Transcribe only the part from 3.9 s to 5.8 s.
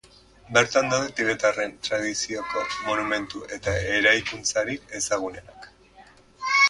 eraikuntzarik ezagunenak.